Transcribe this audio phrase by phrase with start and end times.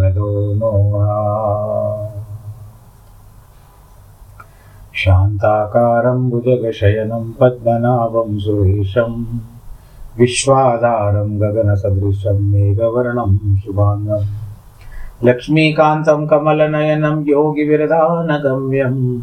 [0.00, 2.10] मैं दोनों हाथ
[4.94, 9.24] शान्ताकारं भुजगशयनं पद्मनाभं सुरेशं,
[10.18, 14.24] विश्वाधारं गगनसदृशं मेघवर्णं शुभाङ्गं
[15.24, 19.18] लक्ष्मीकान्तं कमलनयनं योगिविरदानगम्यं,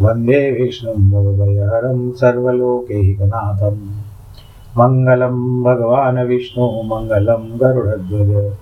[0.00, 3.76] वंदे विष्णुं भवभयहरं सर्वलोकैकनाथं
[4.78, 6.66] मङ्गलं भगवान् विष्णु
[7.58, 8.52] गरुडध्वज।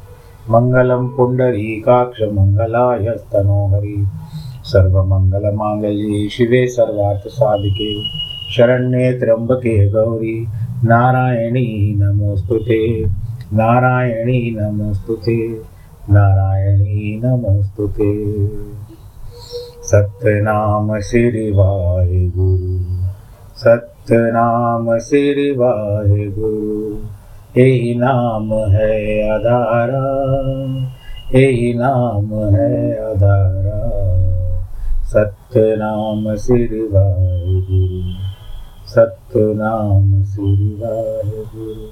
[0.50, 4.06] मङ्गलं पुण्डरीकाक्षमङ्गलाय स्तनोहरि
[4.64, 8.02] सर्वमङ्गलमाङ्गल्ये शिवे सर्वार्थसाधिके।
[8.52, 10.48] शरण्ये त्र्यम्बके गौरी।
[10.84, 13.06] नारायणी नमोऽस्तु ते।
[13.52, 15.62] नारायणी नमोऽस्तु ते।
[16.10, 18.50] नारायणी नमोऽस्तु ते।
[19.82, 23.06] सत्यनाम श्री वाहेगुरु
[23.56, 27.15] सत्यनाम श्री वाहेगुरु
[27.58, 28.88] यही नाम है
[29.30, 30.00] आधारा
[31.34, 32.72] यही नाम है
[33.02, 33.78] आधारा
[35.04, 38.02] सत्यनाम श्री वाहेगुरु
[38.86, 41.88] सत्यनाम श्री वाहेगुरु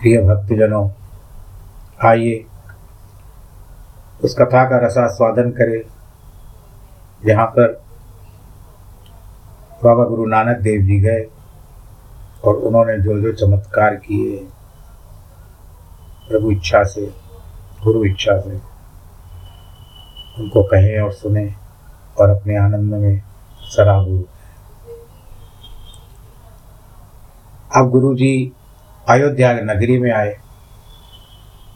[0.00, 0.88] प्रिय भक्तजनों,
[2.04, 2.44] आइए
[4.24, 5.82] उस कथा का रसास्वादन करें,
[7.26, 7.82] जहाँ पर
[9.84, 11.26] बाबा गुरु नानक देव जी गए।
[12.44, 14.36] और उन्होंने जो जो चमत्कार किए,
[16.28, 17.14] प्रभु इच्छा से,
[17.84, 18.60] गुरु इच्छा से,
[20.42, 21.54] उनको कहें और सुने
[22.20, 23.22] और अपने आनंद में
[23.62, 24.24] सराबू
[27.76, 28.52] अब गुरु जी
[29.08, 30.36] अयोध्या नगरी में आए।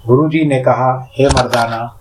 [0.07, 1.99] गुरु जी ने कहा, हे मर्दाना,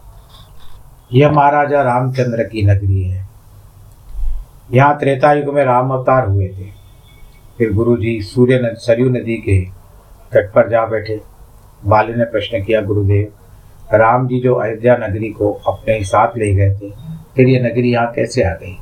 [1.14, 3.28] यह महाराजा रामचंद्र की नगरी है।
[4.72, 6.83] यहाँ त्रेता युग में राम अवतार हुए थे।
[7.64, 9.66] फिर गुरु जी सूर्य नद, सरयू नदी के
[10.34, 11.22] तट पर जा बैठे।
[11.86, 13.28] बाली ने प्रश्न किया, गुरुदेव,
[13.98, 16.90] राम जी जो अयोध्या नगरी को अपने साथ ले गए थे,
[17.36, 18.78] फिर ये नगरी यहाँ कैसे आ गई?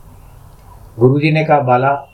[0.99, 2.07] गुरु जी ने कहा, बाला,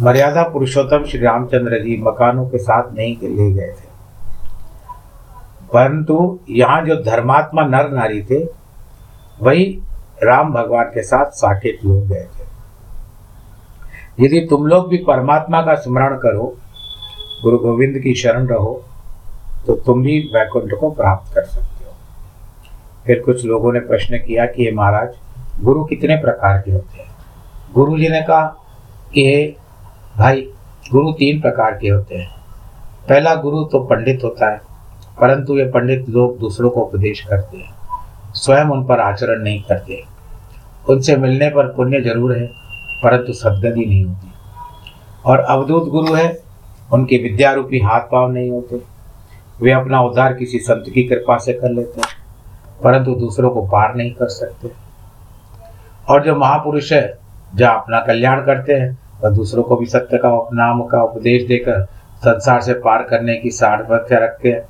[0.00, 3.88] मर्यादा पुरुषोत्तम श्री रामचंद्र जी मकानों के साथ नहीं ले गए थे।
[5.72, 8.44] परंतु यहाँ जो धर्मात्मा नर नारी थे,
[9.42, 9.80] वही
[10.22, 12.41] राम भगवान के साथ साकेत लोग गए थे।
[14.18, 16.54] यदि तुम लोग भी परमात्मा का स्मरण करो,
[17.42, 18.82] गुरु गोविंद की शरण रहो
[19.66, 21.92] तो तुम भी वैकुंठ को प्राप्त कर सकते हो।
[23.06, 25.14] फिर कुछ लोगों ने प्रश्न किया कि ये महाराज,
[25.60, 27.10] गुरु कितने प्रकार के होते हैं?
[27.74, 28.44] गुरु जी ने कहा
[29.14, 29.56] कि
[30.16, 30.40] भाई,
[30.92, 32.30] गुरु तीन प्रकार के होते हैं।
[33.08, 34.60] पहला गुरु तो पंडित होता है,
[35.20, 37.72] परंतु ये पंडित लोग दूसरों को उपदेश करते हैं,
[38.34, 40.02] स्वयं उन पर आचरण नहीं करते।
[40.88, 42.46] उनसे मिलने पर पुण्य ज़रूर है
[43.02, 44.32] परंतु सदगति नहीं होती।
[45.26, 46.42] और अवधूत गुरु है
[46.92, 48.80] उनके विद्या रूपी हाथ पाँव नहीं होते।
[49.62, 52.08] वे अपना उद्धार किसी संत की कृपा से कर लेते हैं
[52.84, 54.70] परंतु दूसरों को पार नहीं कर सकते।
[56.08, 57.18] और जो महापुरुष है
[57.54, 61.84] जो अपना कल्याण करते हैं वह दूसरों को भी सत्य का नाम का उपदेश देकर
[62.16, 64.60] संसार से पार करने की सामर्थ्य रखते हैं।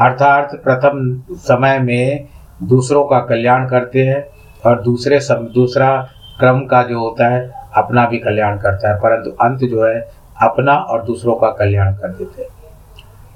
[0.00, 2.28] अर्थात प्रथम समय में
[2.62, 4.24] दूसरों का कल्याण करते हैं
[4.66, 6.08] और दूसरे सम, दूसरा
[6.40, 10.00] क्रम का जो होता है, अपना भी कल्याण करता है, परंतु अंत जो है,
[10.42, 12.50] अपना और दूसरों का कल्याण कर देते हैं।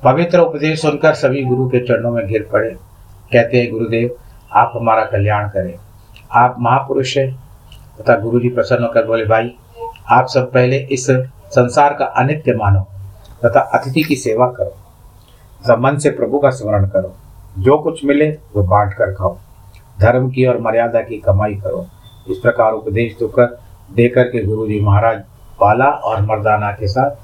[0.04, 2.70] पवित्र उपदेश सुनकर सभी गुरु के चरणों में गिर पड़े।
[3.32, 4.10] कहते हैं, गुरुदेव,
[4.52, 5.74] आप हमारा कल्याण करें।
[6.32, 7.50] आप महापुरुष हैं।
[8.00, 9.54] तथा गुरु जी प्रसन्न होकर बोले, भाई,
[10.10, 11.06] आप सब पहले इस
[11.46, 12.80] संसार का अनित्य मानो,
[13.44, 14.76] तथा अतिथि की सेवा करो,
[15.62, 17.16] तथा मन से प्रभु का स्मरण करो।
[17.58, 19.36] जो कुछ मिले, वो बांट कर खाओ।
[20.00, 21.86] धर्म की और मर्यादा की कमाई करो।
[22.30, 23.58] इस प्रकार उपदेश देकर
[23.90, 25.18] देकर के गुरु जी महाराज
[25.60, 27.16] बाला और मर्दाना के साथ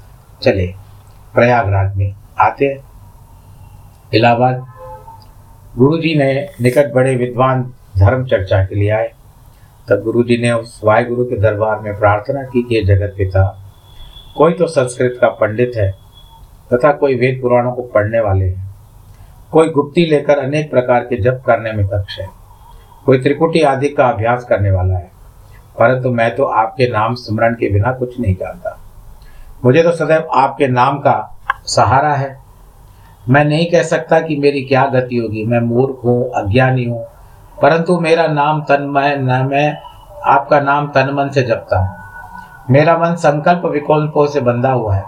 [0.43, 0.67] चले।
[1.35, 2.77] प्रयागराज में आते
[4.13, 4.65] इलाहाबाद।
[5.75, 7.63] गुरु जी ने निकट बड़े विद्वान
[7.97, 9.11] धर्म चर्चा के लिए आए।
[9.87, 13.43] तब गुरु जी ने उस वाय गुरु के दरबार में प्रार्थना की कि जगत पिता,
[14.37, 15.91] कोई तो संस्कृत का पंडित है
[16.73, 18.65] तथा कोई वेद पुराणों को पढ़ने वाले हैं।
[19.51, 22.27] कोई गुप्ती लेकर अनेक प्रकार के जप करने में दक्ष है।
[23.07, 25.11] कोई त्रिकुटी आदि का अभ्यास करने वाला है।
[25.79, 28.79] परंतु मैं तो आपके नाम स्मरण के बिना कुछ नहीं जानता।
[29.65, 32.39] मुझे तो सदैव आपके नाम का सहारा है।
[33.29, 37.05] मैं नहीं कह सकता कि मेरी क्या गति होगी। मैं मूर्ख हूँ, अज्ञानी हूँ।
[37.61, 39.77] परंतु मेरा नाम तन्मय, न मैं
[40.25, 41.97] आपका नाम तन मन से जपता हूँ।
[42.69, 45.03] मेरा मन संकल्प विकल्पों से बंधा हुआ है।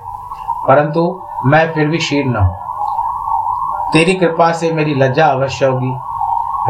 [0.68, 2.56] परंतु मैं फिर भी शीर्ण हूँ।
[3.94, 5.94] तेरी कृपा से मेरी लज्जा अवश्य होगी,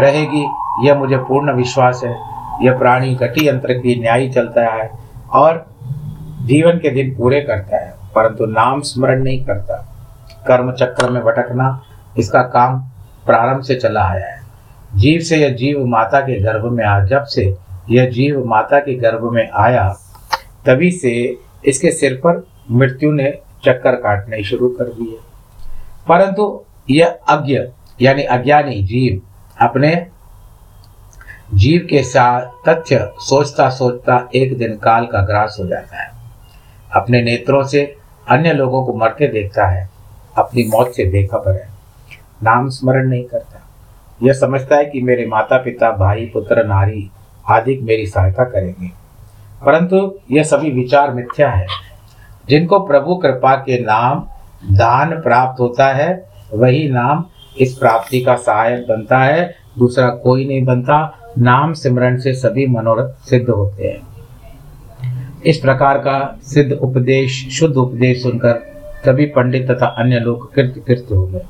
[0.01, 0.47] रहेगी।
[0.83, 2.15] यह मुझे पूर्ण विश्वास है।
[2.61, 4.89] यह प्राणी घटी यंत्र की न्याय चलता है
[5.33, 5.65] और
[6.41, 9.85] जीवन के दिन पूरे करता है, परंतु नाम स्मरण नहीं करता।
[10.47, 11.81] कर्म चक्र में भटकना
[12.17, 12.79] इसका काम
[13.25, 14.41] प्रारंभ से चला आया है।
[14.95, 17.55] जीव से यह जीव माता के गर्भ में आया। जब से
[17.89, 19.89] यह जीव माता के गर्भ में आया,
[20.65, 23.33] तभी से इसके सिर पर मृत्यु ने
[23.65, 25.17] चक्कर काटने शुरू कर दिए।
[26.07, 27.59] परंतु यह अज्ञ,
[28.01, 29.21] यानी अज्ञानी जीव
[29.61, 30.07] अपने
[31.53, 36.11] जीव के साथ तथ्य सोचता सोचता एक दिन काल का ग्रास हो जाता है।
[36.95, 37.95] अपने नेत्रों से
[38.29, 39.89] अन्य लोगों को मरते देखता है।
[40.37, 41.69] अपनी मौत से बेखबर है।
[42.43, 43.61] नाम स्मरण नहीं करता।
[44.23, 47.11] यह समझता है कि मेरे माता पिता भाई, पुत्र, नारी
[47.49, 48.87] आदि मेरी सहायता करेंगे।
[49.65, 51.67] परंतु यह सभी विचार मिथ्या है।
[52.49, 54.27] जिनको प्रभु कृपा के नाम
[54.77, 57.25] दान प्राप्त होता है, वही नाम
[57.57, 63.29] इस प्राप्ति का सहायक बनता है दूसरा कोई नहीं बनता। नाम सिमरण से सभी मनोरथ
[63.29, 64.09] सिद्ध होते हैं।
[65.45, 68.69] इस प्रकार का सिद्ध उपदेश, शुद्ध उपदेश सुनकर
[69.05, 71.41] सभी पंडित तथा अन्य लोग कृत कृत्य हो गए।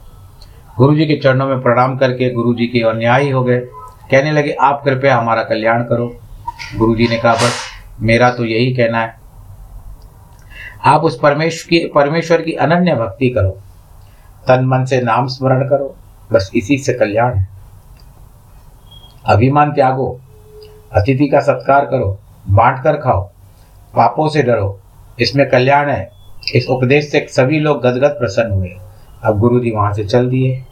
[0.77, 3.59] गुरु जी के चरणों में प्रणाम करके गुरु जी के अन्यायी हो गए।
[4.11, 6.15] कहने लगे, आप कृपया हमारा कल्याण करो।
[6.77, 7.59] गुरु जी ने कहा, बस,
[8.01, 9.15] मेरा तो यही कहना है।
[10.85, 13.57] आप उस परमेश्वर की परमेश्वर की अनन्य भक्ति करो।
[14.47, 15.95] तन मन से नाम स्मरण करो।
[16.33, 17.58] बस इसी से कल्याण है।
[19.25, 20.19] अभिमान त्यागो,
[20.93, 22.19] अतिथि का सत्कार करो,
[22.49, 23.21] बांट कर खाओ,
[23.95, 24.79] पापों से डरो।
[25.19, 26.09] इसमें कल्याण है।
[26.55, 28.69] इस उपदेश से सभी लोग गदगद प्रसन्न हुए।
[29.23, 30.63] अब गुरु जी वहाँ से चल दिए।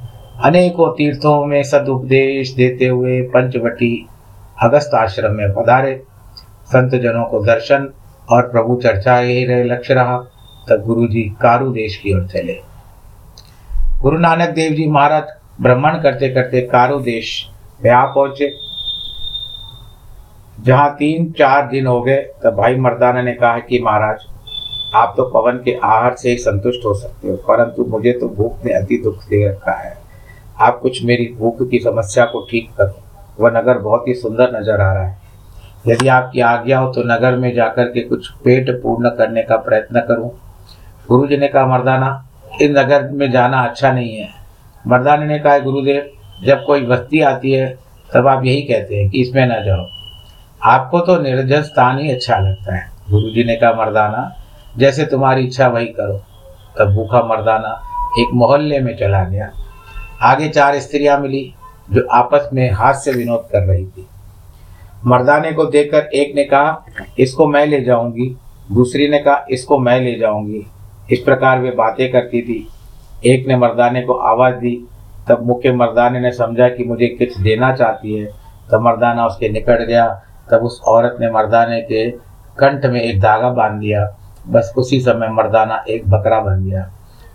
[0.44, 4.08] अनेकों तीर्थों में सदुपदेश देते हुए पंचवटी
[4.62, 6.04] अगस्त आश्रम में पधारे।
[6.68, 7.90] संत जनों को दर्शन
[8.30, 10.18] और प्रभु चर्चा यही रहे लक्ष्य रहा।
[10.69, 12.62] तब गुरु जी कारू देश की ओर चले।
[14.02, 15.24] गुरु नानक देव जी महाराज
[15.62, 18.52] भ्रमण करते करते कारू देश आ पहुँचे।
[20.57, 24.26] जहाँ तीन चार दिन हो गए, तब भाई मर्दाना ने कहा कि महाराज,
[24.96, 28.66] आप तो पवन के आहार से ही संतुष्ट हो सकते हो, परंतु मुझे तो भूख
[28.66, 29.96] ने अति दुख दे रखा है।
[30.60, 33.02] आप कुछ मेरी भूख की समस्या को ठीक करो,
[33.40, 35.16] वह नगर बहुत ही सुंदर नज़र आ रहा है।
[35.88, 40.00] यदि आपकी आज्ञा हो तो नगर में जाकर के कुछ पेट पूर्ण करने का प्रयत्न
[40.00, 40.30] करूँ।
[41.07, 42.10] गुरु जी ने कहा, मर्दाना
[42.62, 44.30] इस नगर में जाना अच्छा नहीं है।
[44.86, 46.12] मर्दाने ने कहा, गुरुदेव
[46.44, 47.78] जब कोई बस्ती आती है,
[48.14, 49.88] तब आप यही कहते हैं कि इसमें ना जाओ।
[50.64, 54.36] आपको तो निर्जन स्थान ही अच्छा लगता है। गुरु जी ने कहा, मर्दाना,
[54.78, 56.18] जैसे तुम्हारी इच्छा वही करो।
[56.80, 57.82] तब भूखा मर्दाना
[58.20, 59.52] एक मोहल्ले में चला गया।
[60.22, 61.54] आगे चार स्त्रियाँ मिली
[61.92, 64.08] जो आपस में हास्य विनोद कर रही थी।
[65.06, 66.86] मर्दाने को देखकर एक ने कहा,
[67.20, 68.38] इसको मैं ले जाऊँगी।
[68.72, 70.68] दूसरी ने कहा, इसको मैं ले जाऊँगी।
[71.12, 72.68] इस प्रकार वे बातें करती थी।
[73.26, 74.88] एक ने मर्दाने को आवाज़ दी
[75.30, 78.26] तब मुख्य मर्दाने ने समझा कि मुझे कुछ देना चाहती है।
[78.72, 80.07] तब मर्दाना उसके निकट गया।
[80.52, 82.10] तब उस औरत ने मर्दाने के
[82.60, 84.06] कंठ में एक धागा बाँध दिया
[84.50, 86.81] बस उसी समय मर्दाना एक बकरा बन गया।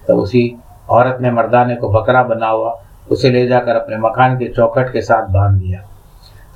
[0.08, 0.54] तब उसी
[0.90, 5.00] औरत ने मर्दाने को बकरा बना हुआ, उसे ले जाकर अपने मकान के चौखट के
[5.00, 5.80] साथ बाँध दिया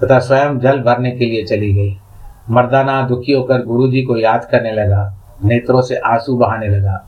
[0.02, 1.96] तथा स्वयं जल भरने के लिए चली गई।
[2.50, 5.12] मर्दाना दुखी होकर गुरु जी को याद करने लगा,
[5.44, 7.04] नेत्रों से आँसू बहाने लगा।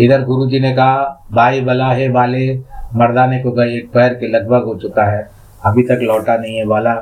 [0.00, 2.46] इधर गुरु जी ने कहा भाई बला है वाले
[2.96, 5.30] मर्दाने को गए, एक पैर के लगभग हो चुका है।
[5.64, 6.92] अभी तक लौटा नहीं है वाला।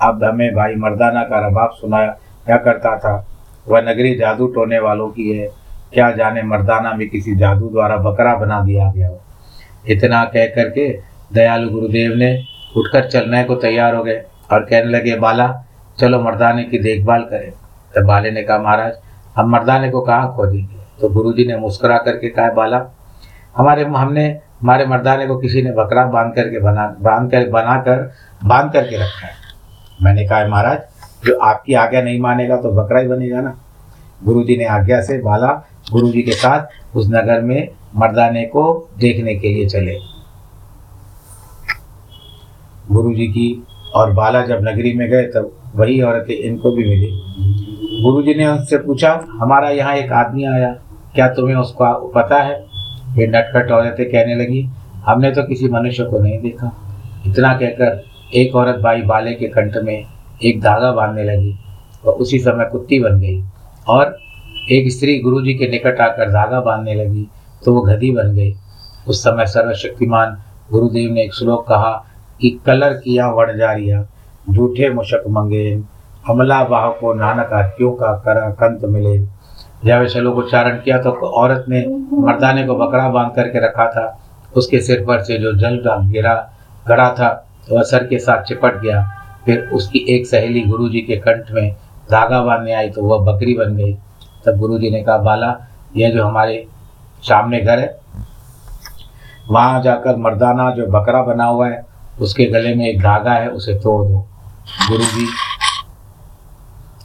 [0.00, 3.26] अब हमें भाई मर्दाना का रबाब सुनाया करता था?
[3.68, 5.48] वह नगरी जादू टोने वालों की है।
[5.92, 9.20] क्या जाने, मर्दाना में किसी जादू द्वारा बकरा बना दिया गया हो।
[9.88, 11.00] इतना कह करके
[11.32, 12.42] दयालु गुरुदेव ने
[12.76, 15.64] उठकर चलने को तैयार हो गए और कहने लगे, बाला,
[15.98, 17.52] चलो मर्दाने की देखभाल करें।
[17.96, 18.92] तब बाले ने कहा, महाराज,
[19.36, 20.76] हम मर्दाने को कहाँ खोजेंगे?
[21.00, 22.86] तो गुरु जी ने मुस्कुरा करके कहा, बाला,
[23.56, 28.12] हमारे, हमने हमारे मर्दाने को किसी ने बकरा बाँध करके बना, बाँध कर बना कर
[28.44, 29.32] बाँध करके रखा है।
[30.02, 30.78] मैंने कहा महाराज,
[31.24, 33.56] जो आपकी आज्ञा नहीं मानेगा तो बकरा ही बनेगा ना?
[34.24, 35.52] गुरु जी ने आज्ञा से बाला
[35.92, 39.98] गुरु जी के साथ उस नगर में मर्दाने को देखने के लिए चले।
[42.90, 47.10] गुरु जी की और बाला जब नगरी में गए, तब वही औरतें इनको भी मिली।
[48.02, 50.72] गुरु जी ने उनसे पूछा, हमारा यहाँ एक आदमी आया,
[51.14, 52.69] क्या तुम्हें उसका पता है?
[53.18, 54.62] ये नटखट औरतें कहने लगी,
[55.06, 56.70] हमने तो किसी मनुष्य को नहीं देखा।
[57.26, 58.02] इतना कहकर
[58.34, 60.04] एक औरत भाई बाले के कंठ में
[60.44, 61.54] एक धागा बांधने लगी
[62.06, 63.42] और उसी समय कुत्ती बन गई
[63.88, 64.16] और
[64.70, 67.26] एक स्त्री गुरु जी के निकट आकर धागा बांधने लगी
[67.64, 68.54] तो वो गधी बन गई।
[69.08, 70.36] उस समय सर्वशक्तिमान
[70.72, 71.92] गुरुदेव ने एक श्लोक कहा
[72.40, 74.02] कि, कलर किया वड़ जारिया
[74.50, 75.80] झूठे मुशक मंगे
[76.26, 79.18] हमला बाह को नानक क्यों का करा कंत मिले
[79.82, 81.84] जब श्लोक उच्चारण किया तो औरत ने
[82.22, 84.06] मर्दाने को बकरा बाँध करके रखा था।
[84.56, 86.34] उसके सिर पर से जो जल गिरा
[86.88, 87.28] गड़ा था
[87.70, 89.02] वह सर के साथ चिपट गया।
[89.44, 91.72] फिर उसकी एक सहेली गुरु जी के कंठ में
[92.10, 93.92] धागा बांधने आई तो वह बकरी बन गई।
[94.46, 95.54] तब गुरु जी ने कहा बाला
[95.96, 96.66] यह जो हमारे
[97.22, 97.98] सामने घर है
[99.50, 101.84] वहाँ जाकर मर्दाना जो बकरा बना हुआ है
[102.20, 104.18] उसके गले में एक धागा है उसे तोड़ दो।
[104.88, 105.26] गुरु जी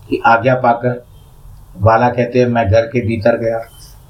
[0.10, 1.04] की आज्ञा पाकर
[1.78, 3.62] बाला कहते हैं, मैं घर के भीतर गया।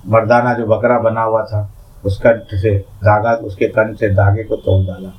[0.08, 1.72] मर्दाना जो बकरा बना हुआ था
[2.06, 5.10] उस कंठ से धागा, उसके कंठ से धागे को तोड़ डाला।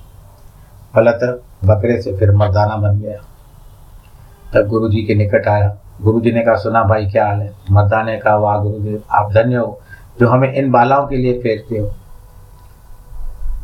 [0.94, 3.18] फलत बकरे से फिर मर्दाना बन गया।
[4.54, 7.52] तब गुरु जी के निकट आया। गुरु जी ने कहा, सुना भाई, क्या हाल है?
[7.70, 9.80] मर्दाने कहा, वाह गुरुदेव आप धन्य हो,
[10.20, 11.90] जो हमें इन बालाओं के लिए फेरते हो।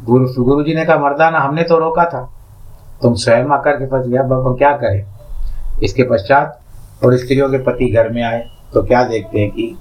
[0.05, 2.33] गुरु गुरु जी ने कहा, मर्दाना, हमने तो रोका था।
[3.03, 5.07] तुम स्वयं आकर के पास गया बाबा क्या करें?
[5.83, 6.61] इसके पश्चात
[7.05, 9.75] और स्त्रियों के पति घर में आए। तो क्या देखते हैं कि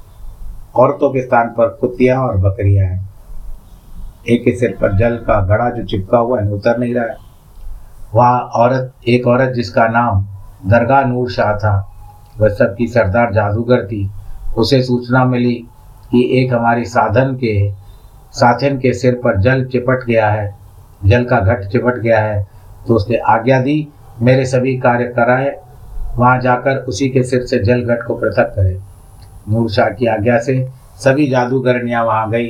[0.75, 3.09] औरतों के स्थान पर कुत्तियाँ और बकरियाँ हैं।
[4.29, 7.15] एक के सिर पर जल का घड़ा जो चिपका हुआ है, उतर नहीं रहा है।
[8.13, 10.25] वहाँ औरत, एक औरत जिसका नाम
[10.65, 11.75] दरगाह नूर शाह था,
[12.39, 14.09] वह सबकी सरदार जादूगर थी।
[14.57, 15.53] उसे सूचना मिली
[16.11, 17.71] कि एक हमारी साधन के,
[18.33, 20.53] साथन के सिर पर जल चिपट गया है।
[21.05, 22.45] जल का घट चिपट गया है
[22.87, 23.87] तो उसने आज्ञा दी,
[24.21, 25.49] मेरे सभी कार्य कराए
[26.17, 30.55] वहाँ जाकर उसी के सिर से जल घट को पृथक करे। शाह की आज्ञा से
[30.99, 32.49] सभी जादूगरनियाँ वहाँ गई।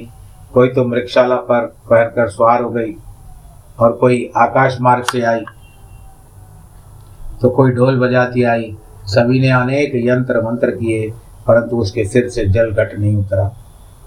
[0.54, 2.96] कोई तो मृक्षाला पर पहनकर सवार हो गई
[3.80, 5.44] और कोई आकाश मार्ग से आई।
[7.42, 8.76] तो कोई ढोल बजाती आई।
[9.06, 11.10] सभी ने अनेक यंत्र मंत्र किए,
[11.48, 13.48] परंतु उसके सिर से जल घट नहीं उतरा।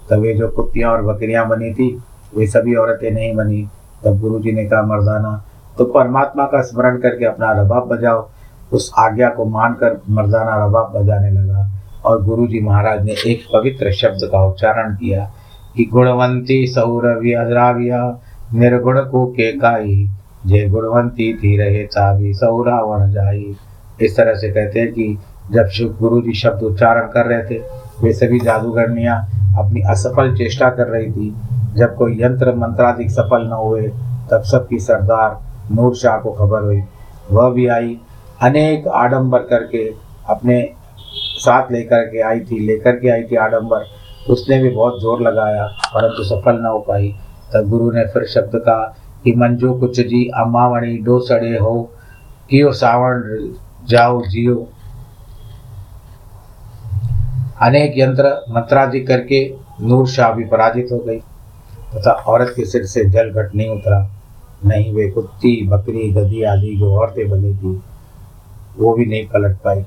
[0.09, 1.89] तब वे जो कुत्तियाँ और बकरियाँ बनी थी,
[2.35, 3.67] वे सभी औरतें नहीं बनी।
[4.05, 5.43] तब गुरु जी ने कहा, मर्दाना
[5.77, 8.29] तो परमात्मा का स्मरण करके अपना रबाब बजाओ।
[8.75, 11.69] उस आज्ञा को मानकर मर्दाना रबाब बजाने लगा
[12.05, 15.31] और गुरु जी महाराज ने एक पवित्र शब्द का उच्चारण किया
[15.75, 17.37] कि गुणवंती सौरव्य
[18.53, 20.09] निर्गुण को के काई।
[20.47, 23.55] जय गुणवंती थी रहे ताभी सौरावण जाई।
[24.01, 25.17] इस तरह से कहते हैं कि
[25.51, 27.59] जब शिव गुरु जी शब्द उच्चारण कर रहे थे,
[28.03, 29.17] वे सभी जादूगरनियाँ
[29.57, 31.35] अपनी असफल चेष्टा कर रही थी।
[31.75, 33.87] जब कोई यंत्र मंत्राधिक सफल न हुए,
[34.31, 35.39] तब सबकी सरदार
[35.71, 36.81] नूर शाह को खबर हुई।
[37.31, 37.99] वह भी आई
[38.39, 39.87] अनेक आडंबर करके
[40.29, 40.61] अपने
[41.37, 43.85] साथ लेकर के आई थी, लेकर के आई थी आडंबर।
[44.29, 47.13] उसने भी बहुत ज़ोर लगाया, परंतु सफल न हो पाई।
[47.53, 48.83] तब गुरु ने फिर शब्द कहा
[49.23, 51.81] कि मंजू कुछ जी अम्मावणी डो सड़े हो,
[52.49, 53.21] कियो सावण,
[53.89, 54.67] जाओ, जियो।
[57.61, 59.45] अनेक यंत्र मंत्रादि करके
[59.81, 61.19] नूर शाह भी पराजित हो गई,
[61.95, 64.07] तथा औरत के सिर से जल घट नहीं उतरा।
[64.65, 67.81] नहीं, वे कुत्ती, बकरी, गधी आदि जो औरतें बनी थी
[68.79, 69.85] वो भी नहीं पलट पाई।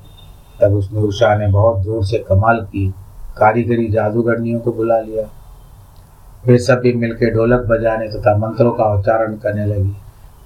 [0.61, 2.93] तब उस नूर शाह ने बहुत दूर से कमाल की
[3.37, 5.23] कारीगरी जादूगरनियों को बुला लिया।
[6.47, 9.97] वे सभी मिलकर ढोलक बजाने तथा मंत्रों का उच्चारण करने लगी।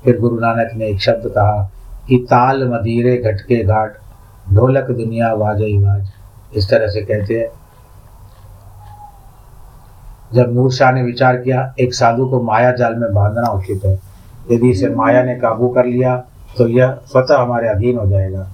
[0.03, 1.71] फिर गुरु नानक ने एक शब्द कहा
[2.07, 3.93] कि ताल मदीरे घटके घाट,
[4.53, 6.07] ढोलक दुनिया वाजई वाज।
[6.55, 7.47] इस तरह से कहते हैं।
[10.33, 14.00] जब नूर शाह ने विचार किया, एक साधु को माया जाल में बांधना उचित है।
[14.51, 16.23] यदि इसे माया ने काबू कर लिया
[16.57, 18.48] तो यह स्वतः हमारे अधीन हो जाएगा।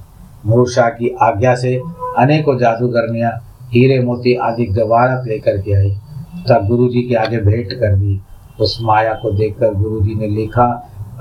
[0.45, 1.75] मूर्षा की आज्ञा से
[2.17, 3.31] अनेकों जादूगरनियाँ
[3.71, 5.91] हीरे मोती आदि जवाहरत लेकर के आई।
[6.49, 8.19] तब गुरु जी के आगे भेंट कर दी।
[8.61, 10.67] उस माया को देखकर गुरु जी ने लिखा,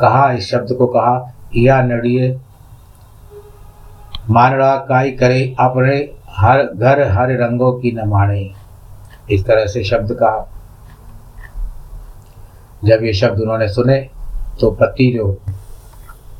[0.01, 2.39] कहा, इस शब्द को कहा या नड़िए
[4.31, 5.97] मानड़ा काई करे अपने
[6.31, 8.51] हर घर हर रंगों की न माने।
[9.31, 10.47] इस तरह से शब्द कहा
[12.85, 13.99] जब ये शब्द उन्होंने सुने
[14.61, 15.27] तो पति जो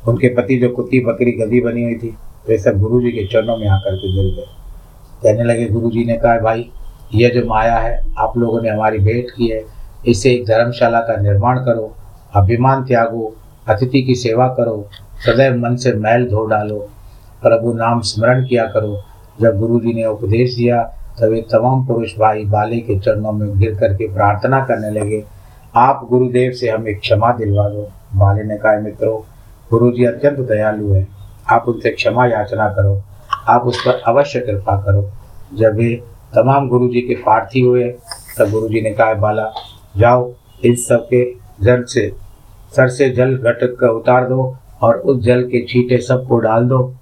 [0.07, 2.15] उनके पति जो कुत्ती, बकरी गदी बनी हुई थी
[2.49, 4.45] वे सब गुरु जी के चरणों में आकर के गिर गए।
[5.23, 6.69] कहने लगे गुरु जी ने कहा, भाई
[7.15, 9.63] यह जो माया है, आप लोगों ने हमारी भेंट की है
[10.07, 11.93] इससे एक धर्मशाला का निर्माण करो,
[12.35, 13.33] अभिमान त्यागो,
[13.67, 14.89] अतिथि की सेवा करो,
[15.25, 16.79] सदैव मन से मैल धो डालो,
[17.41, 19.01] प्रभु नाम स्मरण किया करो।
[19.41, 20.81] जब गुरु जी ने उपदेश दिया,
[21.21, 25.23] तब ये तमाम पुरुष भाई बाले के चरणों में गिर करके प्रार्थना करने लगे,
[25.75, 29.19] आप गुरुदेव से हमें क्षमा दिलवा दो। बाले ने कहा, मित्रों
[29.71, 31.07] गुरु जी अत्यंत दयालु है।
[31.49, 33.01] आप उनसे क्षमा याचना करो।
[33.47, 35.09] आप उस पर अवश्य कृपा करो।
[35.57, 35.95] जब वे
[36.35, 37.83] तमाम गुरु जी के पार्थी हुए,
[38.37, 39.51] तब गुरु जी ने कहा, बाला,
[39.97, 40.33] जाओ
[40.65, 42.13] इन सब के जल से,
[42.75, 46.95] सर से जल घटक कर उतार दो और उस जल के छींटे सबको डाल दो।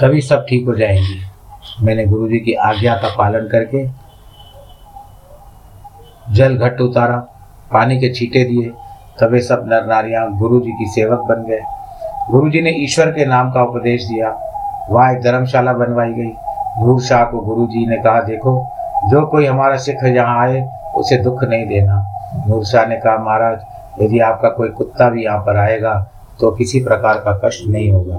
[0.00, 1.20] तभी सब ठीक हो जाएँगी।
[1.82, 3.86] मैंने गुरु जी की आज्ञा का पालन करके
[6.34, 7.16] जल घट उतारा,
[7.72, 8.70] पानी के छींटे दिए
[9.20, 11.60] तभी सब नर नारियाँ गुरु जी की सेवक बन गए।
[12.30, 14.30] गुरु जी ने ईश्वर के नाम का उपदेश दिया।
[14.90, 16.32] वहाँ एक धर्मशाला बनवाई गई।
[16.78, 18.58] नूर शाह को गुरु जी ने कहा, देखो,
[19.10, 22.02] जो कोई हमारा सिख यहाँ आए, उसे दुख नहीं देना।
[22.48, 23.58] नूर शाह ने कहा, महाराज,
[24.02, 25.94] यदि आपका कोई कुत्ता भी यहाँ पर आएगा
[26.40, 28.16] तो किसी प्रकार का कष्ट नहीं होगा।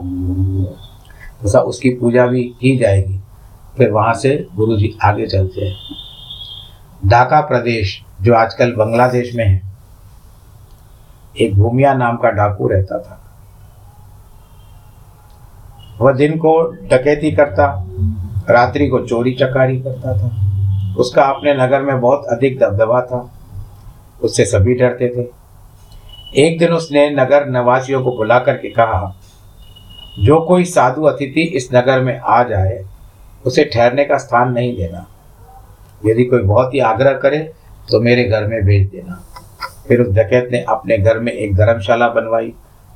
[1.41, 3.19] तो उसकी पूजा भी की जाएगी।
[3.77, 5.75] फिर वहाँ से गुरु जी आगे चलते हैं।
[7.05, 9.61] ढाका प्रदेश, जो आजकल बांग्लादेश में है,
[11.41, 13.21] एक भूमिया नाम का डाकू रहता था।
[16.01, 17.85] वह दिन को डकैती करता,
[18.49, 20.45] रात्रि को चोरी चकारी करता था।
[20.97, 23.31] उसका अपने नगर में बहुत अधिक दबदबा था।
[24.23, 25.45] उससे सभी डरते थे।
[26.41, 29.15] एक दिन उसने नगर निवासियों को बुला करके कहा
[30.19, 32.85] जो कोई साधु अतिथि इस नगर में आ जाए,
[33.45, 35.07] उसे ठहरने का स्थान नहीं देना।
[36.05, 37.51] यदि कोई बहुत ही आग्रह करे
[37.91, 39.21] तो मेरे घर में भेज देना।
[39.87, 42.53] फिर उस डकैत ने अपने घर में एक धर्मशाला बनवाई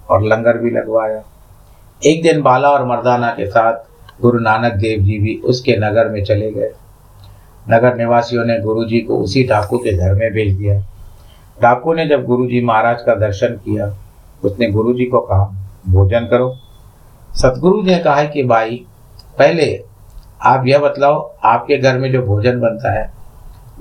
[0.09, 1.23] और लंगर भी लगवाया।
[2.05, 3.73] एक दिन बाला और मर्दाना के साथ
[4.21, 6.71] गुरु नानक देव जी भी उसके नगर में चले गए।
[7.69, 10.79] नगर निवासियों ने गुरु जी को उसी डाकू के घर में भेज दिया।
[11.61, 13.93] डाकू ने जब गुरु जी महाराज का दर्शन किया,
[14.43, 16.57] उसने गुरु जी को कहा, भोजन करो।
[17.35, 18.85] सतगुरु ने कहा कि भाई,
[19.39, 19.83] पहले
[20.41, 23.11] आप यह बतलाओ, आपके घर में जो भोजन बनता है,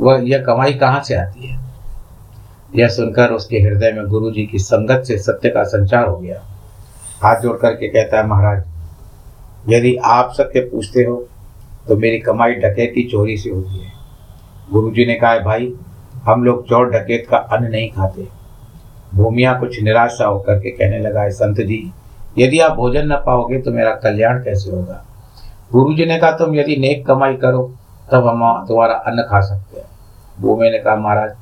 [0.00, 1.61] वह यह कमाई कहाँ से आती है?
[2.76, 6.42] यह सुनकर उसके हृदय में गुरु जी की संगत से सत्य का संचार हो गया।
[7.22, 8.64] हाथ जोड़ करके कहता है, महाराज,
[9.68, 11.28] यदि आप सत्य पूछते हो
[11.88, 13.92] तो मेरी कमाई डकैती चोरी से होती है।
[14.72, 15.74] गुरु जी ने कहा, भाई,
[16.24, 18.28] हम लोग चोर डकैत का अन्न नहीं खाते।
[19.14, 21.92] भूमिया कुछ निराशा होकर के कहने लगा है संत जी
[22.38, 25.05] यदि आप भोजन न पाओगे तो मेरा कल्याण कैसे होगा?
[25.72, 27.74] गुरु जी ने कहा, तुम यदि नेक कमाई करो,
[28.12, 29.87] तब हम तुम्हारा अन्न खा सकते हैं।
[30.40, 31.37] भूमि ने कहा, महाराज,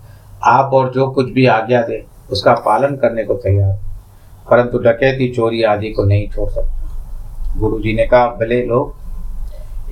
[0.44, 3.78] आप और जो कुछ भी आज्ञा दे, उसका पालन करने को तैयार
[4.50, 8.94] परंतु डकैती चोरी आदि को नहीं छोड़ सकता। गुरु जी ने कहा, भले लोग,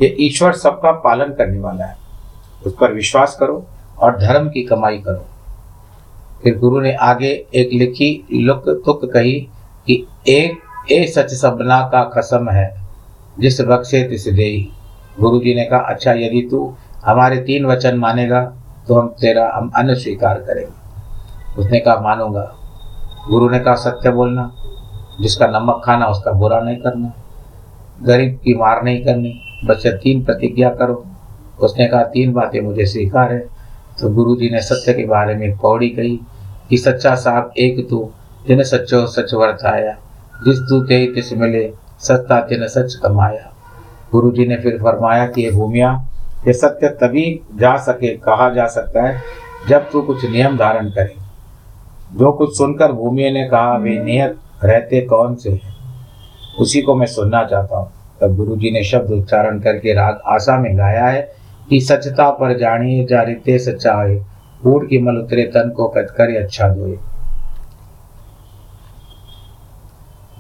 [0.03, 1.97] ये ईश्वर सबका पालन करने वाला है।
[2.67, 3.67] उस पर विश्वास करो
[3.99, 5.27] और धर्म की कमाई करो।
[6.43, 9.33] फिर गुरु ने आगे एक लिखी लुक तुक कही
[9.87, 12.81] कि एक ए सच सबना का कसम है,
[13.39, 14.69] जिस बख्शे तिस दे।
[15.21, 18.53] गुरु जी ने कहा अच्छा यदि तू हमारे तीन वचन मानेगा
[18.89, 20.85] तो हम तेरा, हम अन्न स्वीकार करेंगे।
[21.61, 22.55] उसने कहा, मानूँगा।
[23.31, 24.55] गुरु ने कहा, सत्य बोलना,
[25.21, 27.13] जिसका नमक खाना, उसका बुरा नहीं करना।
[28.03, 31.07] गरीब की मार नहीं करनी बच्चे तीन प्रतिज्ञा करो।
[31.61, 33.39] उसने कहा, तीन बातें मुझे स्वीकार है।
[34.01, 36.21] तो गुरु जी ने सत्य के बारे में पौड़ी कही
[36.71, 38.11] कि, सच्चा साहब, एक तू
[38.49, 39.99] जिन सच्चो सच वर्ताया
[40.43, 43.53] जिस तू ते तिस मिले, सत्ता तिन सच कमाया।
[44.13, 46.07] गुरु जी ने फिर फरमाया कि भूमिया,
[46.47, 49.23] ये सत्य तभी जा सके, कहा जा सकता है,
[49.69, 51.15] जब तू कुछ नियम धारण करे।
[52.19, 55.75] जो कुछ सुनकर भूमि ने कहा, वे नियत रहते कौन से हैं?
[56.61, 60.59] उसी को मैं सुनना चाहता हूँ। तब गुरु जी ने शब्द उच्चारण करके राग आशा
[60.59, 61.33] में गाया है
[61.71, 64.25] कि सचता पर जानिए जारिते सच्चाए
[64.63, 66.99] कूड़ की मल उतरे, तन को कटकर अच्छा धोए।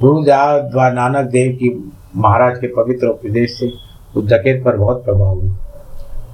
[0.05, 1.69] गुरुदेव नानक देव की
[2.17, 3.71] महाराज के पवित्र उपदेश से
[4.17, 5.55] उस डकैत पर बहुत प्रभाव हुआ।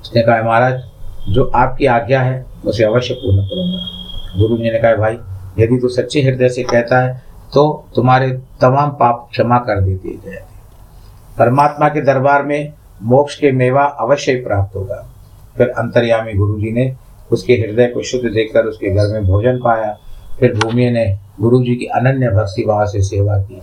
[0.00, 0.80] उसने कहा महाराज,
[1.28, 5.18] जो आपकी आज्ञा है, उसे अवश्य पूर्ण करूँगा। गुरु जी ने कहा, भाई,
[5.58, 7.22] यदि तू सच्चे हृदय से कहता है
[7.54, 7.62] तो
[7.94, 8.30] तुम्हारे
[8.60, 10.42] तमाम पाप क्षमा कर देते जाए
[11.38, 15.00] परमात्मा के दरबार में मोक्ष के मेवा अवश्य प्राप्त होगा।
[15.56, 16.92] फिर अंतर्यामी गुरु जी ने
[17.32, 19.96] उसके हृदय को शुद्ध देखकर उसके घर में भोजन पाया।
[20.40, 21.06] फिर भूमि ने
[21.40, 23.62] गुरु जी की अनन्य भक्ति भाव से सेवा की।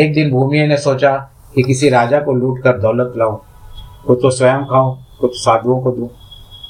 [0.00, 1.16] एक दिन भूमि ने सोचा
[1.54, 3.36] कि किसी राजा को लूट कर दौलत लाऊं
[4.06, 6.08] कुछ तो स्वयं खाऊं कुछ साधुओं को दूँ।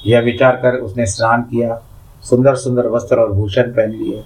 [0.07, 1.81] यह विचार कर उसने स्नान किया
[2.23, 4.25] सुंदर सुंदर वस्त्र और भूषण पहन लिए।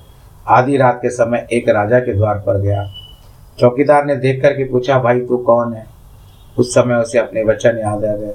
[0.48, 2.84] आधी रात के समय एक राजा के द्वार पर गया।
[3.58, 5.86] चौकीदार ने देख करके पूछा, भाई, तू कौन है?
[6.58, 8.34] उस समय उसे अपने वचन याद आ गए।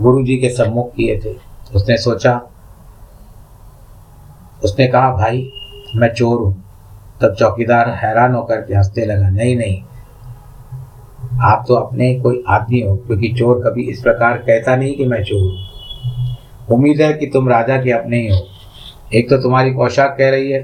[0.00, 1.34] गुरु जी के सम्मुख किए थे।
[1.74, 2.40] उसने सोचा,
[4.64, 5.52] उसने कहा, भाई,
[5.96, 6.63] मैं चोर हूँ।
[7.20, 9.82] तब चौकीदार हैरान होकर के हँसते लगा, नहीं नहीं,
[11.42, 15.22] आप तो अपने कोई आदमी हो, क्योंकि चोर कभी इस प्रकार कहता नहीं कि मैं
[15.24, 18.46] चोर हूँ। उम्मीद है कि तुम राजा के अपने ही हो।
[19.14, 20.62] एक तो तुम्हारी पोशाक कह रही है,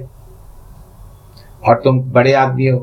[1.63, 2.79] और तुम बड़े आदमी हो।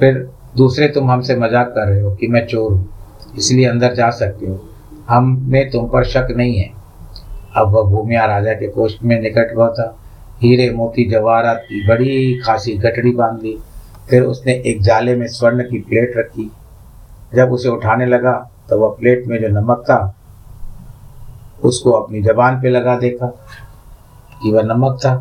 [0.00, 0.18] फिर
[0.56, 2.88] दूसरे तुम हमसे मज़ाक कर रहे हो कि मैं चोर हूँ,
[3.36, 4.60] इसलिए अंदर जा सकते हो।
[5.08, 6.70] हमें तुम पर शक नहीं है।
[7.56, 9.86] अब वह भूमिया राजा के कोष में निकट हुआ था।
[10.42, 13.56] हीरे मोती जवाहरात की बड़ी खासी गठड़ी बाँध। ली
[14.10, 16.50] फिर उसने एक जाले में स्वर्ण की प्लेट रखी।
[17.34, 18.32] जब उसे उठाने लगा
[18.70, 20.14] तो वह प्लेट में जो नमक था,
[21.64, 23.26] उसको अपनी जबान पे लगा देखा
[24.42, 25.14] कि वह नमक था।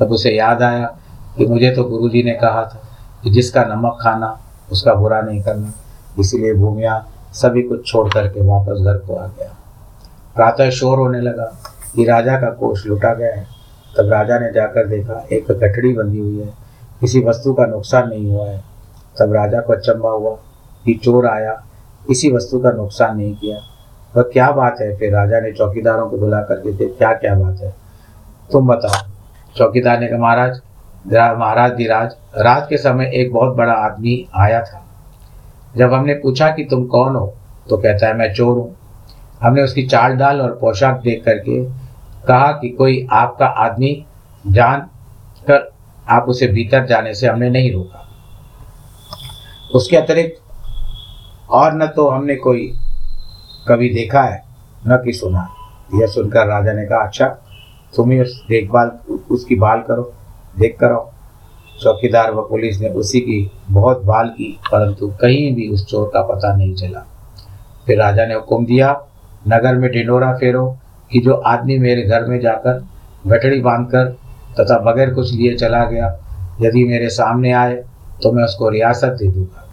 [0.00, 0.86] तब उसे याद आया
[1.36, 2.82] कि मुझे तो गुरुजी ने कहा था
[3.24, 4.40] कि जिसका नमक खाना,
[4.72, 5.72] उसका बुरा नहीं करना।
[6.18, 9.56] इसीलिए भूमिया सभी कुछ छोड़ करके वापस घर को आ गया।
[10.34, 11.62] प्रातः शोर होने लगा
[11.94, 13.59] कि राजा का कोष लुटा गया है।
[13.96, 16.52] तब राजा ने जाकर देखा, एक गठड़ी बंधी हुई है।
[17.00, 18.58] किसी वस्तु का नुकसान नहीं हुआ है।
[19.16, 20.34] तब राजा को अचंबा हुआ
[20.84, 21.52] कि चोर आया,
[22.08, 23.58] किसी वस्तु का नुकसान नहीं किया।
[24.14, 24.96] वह क्या बात है?
[24.96, 27.74] फिर राजा ने चौकीदारों को बुला करके थे क्या क्या बात है?
[28.52, 29.08] तुम बताओ।
[29.56, 30.60] चौकीदार ने कहा, महाराज
[31.06, 34.82] महाराज धीराज रात के समय एक बहुत बड़ा आदमी आया था।
[35.76, 37.32] जब हमने पूछा कि तुम कौन हो
[37.68, 38.74] तो कहता है, मैं चोर हूँ।
[39.42, 41.62] हमने उसकी चाल डाल और पोशाक देख करके
[42.28, 43.92] कहा कि कोई आपका आदमी
[44.44, 44.80] जान
[45.50, 45.70] कर
[46.08, 48.06] आप उसे भीतर जाने से हमने नहीं रोका।
[49.74, 50.40] उसके अतिरिक्त
[51.50, 52.66] और न तो हमने कोई
[53.68, 54.42] कभी देखा है,
[54.86, 55.48] न कि सुना।
[55.94, 57.26] यह सुनकर राजा ने कहा अच्छा
[57.94, 58.90] तुम ही उस देखभाल,
[59.30, 60.12] उसकी बाल करो,
[60.58, 60.94] देख कर
[61.82, 66.22] चौकीदार व पुलिस ने उसी की बहुत बाल की, परंतु कहीं भी उस चोर का
[66.24, 67.04] पता नहीं चला।
[67.86, 68.92] फिर राजा ने हुक्म दिया,
[69.48, 70.66] नगर में ढिंडोरा फेरो
[71.12, 72.84] कि जो आदमी मेरे घर में जाकर
[73.26, 74.08] गठड़ी बांधकर
[74.60, 76.06] तथा बगैर कुछ लिए चला गया,
[76.60, 77.74] यदि मेरे सामने आए
[78.22, 79.66] तो मैं उसको रियासत दे दूँगा।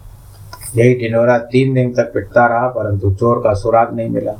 [0.75, 4.31] यही ढिंडोरा तीन दिन तक पिटता रहा, परंतु चोर का सुराग नहीं मिला।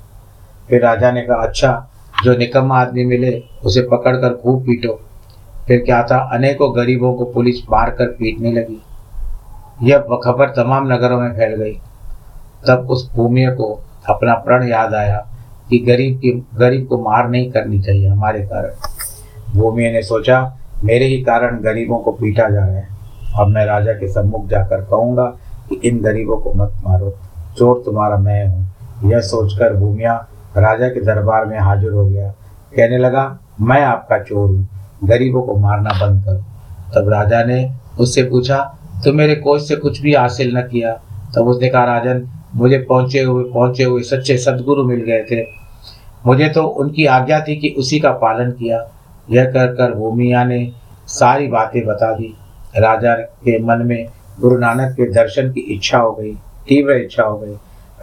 [0.70, 1.88] फिर राजा ने कहा अच्छा
[2.24, 3.32] जो निकम्मा आदमी मिले,
[3.66, 5.00] उसे पकड़कर खूब पीटो।
[5.68, 8.82] फिर क्या था, अनेकों गरीबों को पुलिस मार कर पीटने लगी।
[9.84, 11.74] यह खबर तमाम नगरों में फैल गई।
[12.68, 13.74] तब उस भूमि को
[14.10, 15.26] अपना प्रण याद आया।
[15.70, 18.72] कि गरीब की, गरीब को मार नहीं करनी चाहिए हमारे कारण।
[19.56, 22.88] भूमि ने सोचा, मेरे ही कारण गरीबों को पीटा जा रहा है।
[23.40, 25.26] अब मैं राजा के सम्मुख जाकर कहूँगा
[25.70, 27.18] कि इन गरीबों को मत मारो।
[27.58, 28.68] चोर तुम्हारा मैं हूँ।
[29.12, 30.28] यह सोचकर भूमिया
[30.58, 32.30] राजा के दरबार में हाजिर हो गया।
[32.76, 34.68] कहने लगा, मैं आपका चोर हूँ।
[35.04, 36.44] गरीबों को मारना बंद करो।
[36.96, 38.74] तब राजा ने उससे पूछा
[39.06, 40.94] तो मेरे कोच से कुछ भी हासिल न किया?
[41.36, 45.46] तब उसने कहा, राजन मुझे पहुँचे हुए पहुँचे हुए सच्चे सदगुरु मिल गए थे।
[46.26, 48.92] मुझे तो उनकी आज्ञा थी कि उसी का पालन किया।
[49.32, 50.72] यह कर कर भूमिया ने
[51.08, 52.34] सारी बातें बता दी।
[52.78, 54.06] राजा के मन में
[54.42, 56.34] गुरु नानक के दर्शन की इच्छा हो गई,
[56.68, 57.54] तीव्र इच्छा हो गई।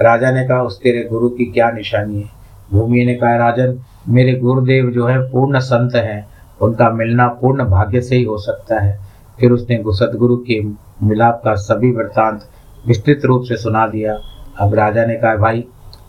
[0.02, 2.28] राजा ने कहा, उस तेरे गुरु की क्या निशानी है?
[2.72, 6.26] भूमि ने कहा, राजन, मेरे गुरुदेव जो है, पूर्ण संत हैं।
[6.62, 9.00] उनका मिलना पूर्ण भाग्य से ही हो सकता है।
[9.40, 10.60] फिर उसने सदगुरु के
[11.06, 12.48] मिलाप का सभी वृत्तांत
[12.86, 14.18] विस्तृत रूप से सुना दिया।
[14.60, 15.64] अब राजा ने कहा, भाई,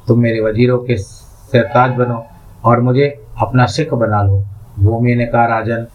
[0.08, 2.25] तुम मेरे वजीरों के सरताज बनो
[2.65, 3.08] और मुझे
[3.41, 4.43] अपना सिख बना लो।
[4.79, 5.86] भूमि ने कहा, राजन,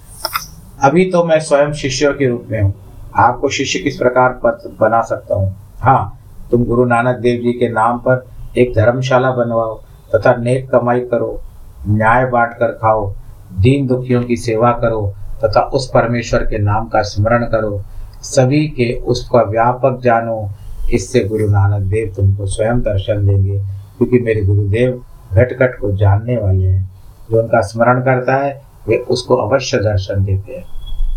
[0.82, 2.74] अभी तो मैं स्वयं शिष्य के रूप में हूँ।
[3.16, 4.40] आपको शिष्य किस प्रकार
[4.80, 5.54] बना सकता हूँ?
[5.78, 6.18] हाँ
[6.50, 8.26] तुम गुरु नानक देव जी के नाम पर
[8.58, 9.74] एक धर्मशाला बनवाओ
[10.14, 11.40] तथा नेक कमाई करो,
[11.88, 13.12] न्याय बांट कर खाओ,
[13.52, 15.06] दीन दुखियों की सेवा करो
[15.44, 17.82] तथा उस परमेश्वर के नाम का स्मरण करो।
[18.22, 20.50] सभी के उसका व्यापक जानो
[20.94, 23.58] इससे गुरु नानक देव तुमको स्वयं दर्शन देंगे,
[23.98, 25.00] क्योंकि मेरे गुरुदेव
[25.32, 26.90] घट घट को जानने वाले हैं।
[27.30, 30.64] जो उनका स्मरण करता है, वे उसको अवश्य दर्शन देते हैं।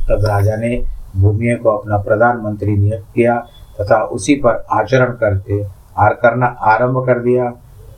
[0.10, 0.84] तब राजा ने
[1.18, 3.36] भूमि को अपना प्रधानमंत्री नियुक्त किया
[3.82, 5.64] तथा उसी पर आचरण करते
[5.98, 7.46] आर करना आरंभ कर दिया।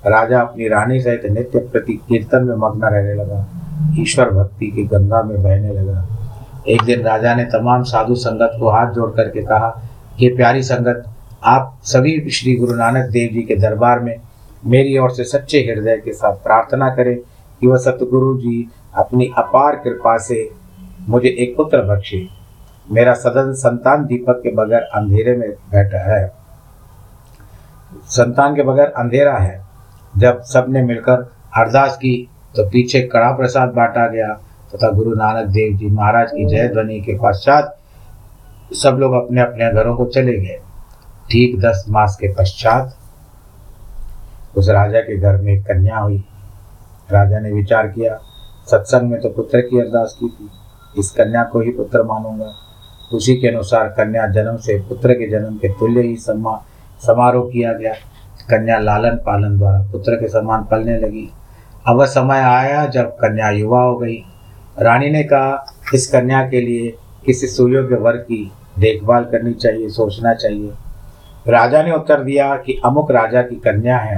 [0.08, 3.46] राजा अपनी रानी सहित नित्य प्रति कीर्तन में मग्न रहने लगा।
[4.00, 6.06] ईश्वर भक्ति की गंगा में बहने लगा।
[6.68, 9.70] एक दिन राजा ने तमाम साधु संगत को हाथ जोड़ करके कहा
[10.20, 11.04] कि प्यारी संगत
[11.46, 14.16] आप सभी श्री गुरु नानक देव जी के दरबार में
[14.66, 17.16] मेरी ओर से सच्चे हृदय के साथ प्रार्थना करें
[17.62, 18.66] कि वह सतगुरु जी
[18.98, 20.50] अपनी अपार कृपा से
[21.10, 22.26] मुझे एक पुत्र बख्शे।
[22.90, 26.28] मेरा सदन संतान दीपक के बगैर अंधेरे में बैठा है।
[28.10, 29.64] संतान के बगैर अंधेरा है।
[30.18, 32.18] जब सबने मिलकर अरदास की
[32.56, 36.68] तो पीछे कड़ा प्रसाद बांटा गया तथा तो गुरु नानक देव जी महाराज की जय
[36.68, 37.76] ध्वनि के पश्चात
[38.76, 40.62] सब लोग अपने अपने घरों को चले गए।
[41.32, 42.98] ठीक दस मास के पश्चात
[44.58, 46.18] उस राजा के घर में कन्या हुई।
[47.12, 48.20] राजा ने विचार किया,
[48.68, 50.50] सत्संग में तो पुत्र की अरदास की थी,
[50.98, 52.52] इस कन्या को ही पुत्र मानूँगा।
[53.14, 56.56] उसी के अनुसार कन्या जन्म से पुत्र के जन्म के तुल्य ही सम्मा
[57.02, 57.94] समारोह किया गया।
[58.50, 61.30] कन्या लालन पालन द्वारा पुत्र के समान पलने लगी।
[61.88, 64.18] अब वह समय आया जब कन्या युवा हो गई।
[64.80, 70.34] रानी ने कहा, इस कन्या के लिए किसी सुयोग्य वर्ग की देखभाल करनी चाहिए, सोचना
[70.34, 70.72] चाहिए।
[71.48, 74.18] राजा ने उत्तर दिया कि अमुक राजा की कन्या है।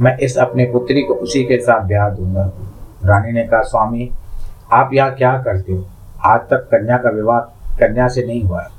[0.00, 2.52] मैं इस अपने पुत्री को उसी के साथ ब्याह दूँगा।
[3.04, 4.10] रानी ने कहा, स्वामी,
[4.72, 5.86] आप यहाँ क्या करते हो?
[6.24, 7.38] आज तक कन्या का विवाह
[7.78, 8.70] कन्या से नहीं हुआ।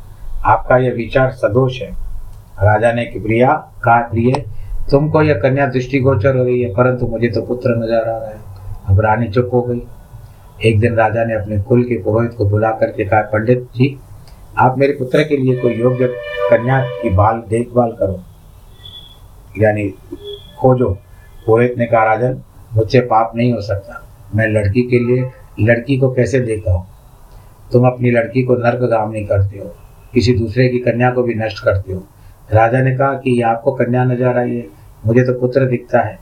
[0.45, 1.91] आपका यह विचार सदोष है।
[2.63, 4.45] राजा ने प्रिया, कहा, प्रिय,
[4.91, 8.37] तुमको यह कन्या दृष्टिगोचर हो रही है, परंतु मुझे तो पुत्र नज़र आ रहा है।
[8.89, 9.81] अब रानी चुप हो गई।
[10.65, 13.99] एक दिन राजा ने अपने कुल के पुरोहित को बुला करके कहा, पंडित जी,
[14.57, 16.05] आप मेरे पुत्र के लिए कोई योग्य
[16.49, 18.23] कन्या की बाल देखभाल करो।
[19.57, 19.89] यानी
[20.59, 20.89] खोजो।
[21.45, 22.41] पुरोहित ने कहा, राजन,
[22.73, 26.87] मुझसे पाप नहीं हो सकता। मैं लड़की के लिए लड़की को कैसे देखा हूँ?
[27.71, 29.75] तुम अपनी लड़की को नर्क नहीं करते हो।
[30.13, 32.03] किसी दूसरे की कन्या को भी नष्ट करते हो।
[32.51, 34.67] राजा ने कहा कि आपको कन्या नज़र आई है
[35.05, 36.19] मुझे तो पुत्र दिखता है।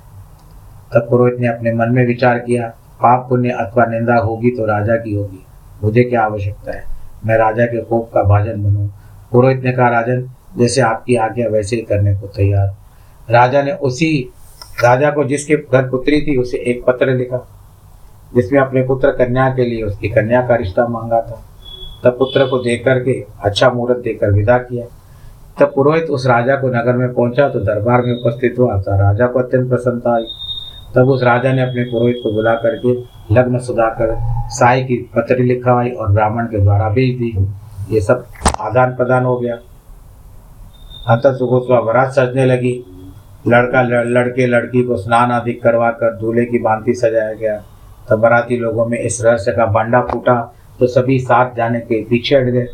[0.94, 4.96] तब पुरोहित ने अपने मन में विचार किया, पाप पुण्य अथवा निंदा होगी तो राजा
[4.96, 5.46] की होगी।
[5.84, 6.84] मुझे क्या आवश्यकता है?
[7.26, 8.88] मैं राजा के कोप का भाजन बनूं।
[9.32, 12.76] पुरोहित ने कहा, राजन, जैसे आपकी आज्ञा वैसे ही करने को तैयार।
[13.30, 14.30] राजा ने उसी,
[14.84, 17.48] राजा को जिसके घर पुत्री थी, उसे एक पत्र लिखा,
[18.36, 21.44] जिसमें अपने पुत्र कन्या के लिए उसकी कन्या का रिश्ता मांगा था।
[22.04, 24.86] तब पुत्र को देख करके अच्छा मुहूर्त देकर विदा किया।
[25.60, 29.28] तब पुरोहित उस राजा को नगर में पहुँचा तो दरबार में उपस्थित हुआ था राजा
[29.28, 30.24] को अत्यंत प्रसन्नता आई।
[30.96, 32.94] तब उस राजा ने अपने पुरोहित को बुला करके
[33.34, 34.16] लग्न सुधाकर
[34.50, 37.48] साई की पत्री लिखवाई और ब्राह्मण के द्वारा भेज दी।
[37.90, 38.26] ये सब
[38.60, 39.56] आदान प्रदान हो गया।
[41.08, 42.74] अंत सुगोत्वा बरात सजने लगी।
[43.48, 47.56] लड़का लड़, लड़के लड़की को स्नान आदि करवा कर दूल्हे की बांति सजाया गया।
[48.10, 50.36] तब बराती लोगों में इस रहस्य का बांडा फूटा
[50.80, 52.66] तो सभी साथ जाने के पीछे हट गए।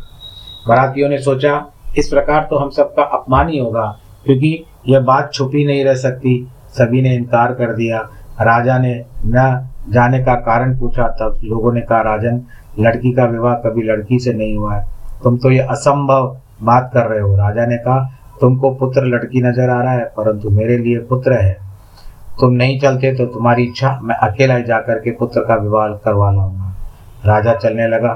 [0.68, 1.64] बरातियों ने सोचा
[1.98, 3.86] इस प्रकार तो हम सबका अपमान ही होगा
[4.24, 7.98] क्योंकि यह बात छुपी नहीं रह सकती। सभी ने इनकार कर दिया।
[8.40, 8.94] राजा ने
[9.26, 12.40] न जाने का कारण पूछा। तब लोगों ने कहा राजन
[12.78, 17.06] लड़की का विवाह कभी लड़की से नहीं हुआ है। तुम तो ये असंभव बात कर
[17.06, 17.98] रहे हो। राजा ने कहा,
[18.40, 21.56] तुमको पुत्र लड़की नज़र आ रहा है, परंतु मेरे लिए पुत्र है।
[22.40, 26.30] तुम नहीं चलते तो तुम्हारी इच्छा, मैं अकेला ही जाकर के पुत्र का विवाह करवा
[26.30, 26.74] लाऊँगा।
[27.26, 28.12] राजा चलने लगा।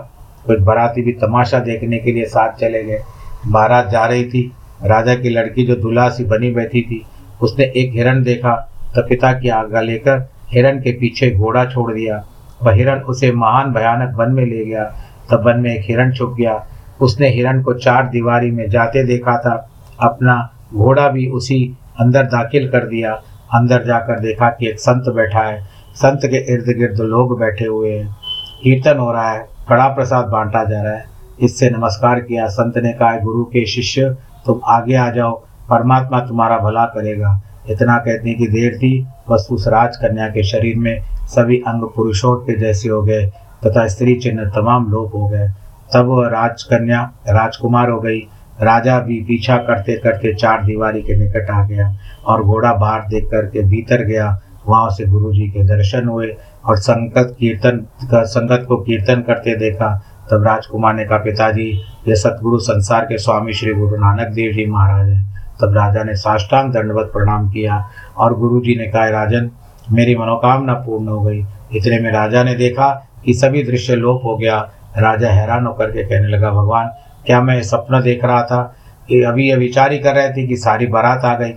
[0.47, 3.01] कुछ बराती भी तमाशा देखने के लिए साथ चले गए।
[3.47, 4.51] बारात जा रही थी।
[4.85, 7.05] राजा की लड़की जो दुल्हा सी बनी बैठी थी,
[7.43, 8.55] उसने एक हिरण देखा।
[8.95, 12.23] तो पिता की आज्ञा लेकर हिरण के पीछे घोड़ा छोड़ दिया।
[12.62, 14.85] वह हिरण उसे महान भयानक वन में ले गया।
[15.31, 16.55] तब वन में एक हिरण छुप गया।
[17.00, 22.68] उसने हिरण को चार दीवारी में जाते देखा था। अपना घोड़ा भी उसी अंदर दाखिल
[22.68, 23.12] कर दिया।
[23.55, 25.62] अंदर जाकर देखा कि एक संत बैठा है।
[25.94, 28.16] संत के इर्द गिर्द लोग बैठे हुए हैं।
[28.62, 31.05] कीर्तन हो रहा है। कड़ा प्रसाद बांटा जा रहा है।
[31.40, 36.59] इससे नमस्कार किया। संत ने कहा गुरु के शिष्य, तुम आगे आ जाओ। परमात्मा तुम्हारा
[36.59, 41.83] भला करेगा। इतना कहने की देर थी। बस उस राजकन्या के शरीर में सभी अंग
[41.96, 43.26] पुरुषों के जैसे हो गए
[43.66, 45.48] तथा स्त्री चिन्ह तमाम लोग हो गए।
[45.94, 48.20] तब वह राजकन्या राजकुमार हो गई।
[48.62, 53.24] राजा भी पीछा करते करते चार दीवारी के निकट आ गया और घोड़ा बाहर देख
[53.24, 57.76] करके भीतर गया। वहाँ से गुरु जी के दर्शन हुए और संगत कीर्तन
[58.11, 63.18] का संगत को कीर्तन करते देखा। तब राजकुमार ने कहा, पिताजी, ये सतगुरु संसार के
[63.18, 67.88] स्वामी श्री गुरु नानक देव जी महाराज हैं। तब राजा ने साष्टांग दंडवत प्रणाम किया
[68.16, 69.50] और गुरु जी ने कहा, राजन,
[69.92, 74.37] मेरी मनोकामना पूर्ण हो गई। इतने में राजा ने देखा कि सभी दृश्य लोप हो
[74.37, 76.90] गया। राजा हैरान होकर के कहने लगा, भगवान,
[77.26, 78.76] क्या मैं सपना देख रहा था?
[79.09, 81.50] कि अभी ये विचार ही कर रहे थे कि सारी बारात आ गई।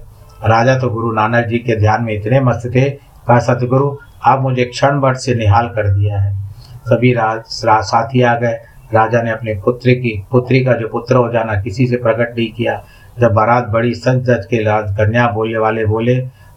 [0.46, 4.66] राजा तो गुरु नानक जी के ध्यान में इतने मस्त थे, कहा, सतगुरु, आप मुझे
[4.66, 6.50] क्षण भर से निहाल कर दिया है।
[6.86, 8.60] सभी राज साथी आ गए।
[8.94, 12.52] राजा ने अपने पुत्र की, पुत्री का जो पुत्र हो जाना, किसी से प्रकट नहीं
[12.52, 12.84] किया।
[13.20, 16.16] जब बारात बड़ी सच जज के कन्या बोलने वाले बोले,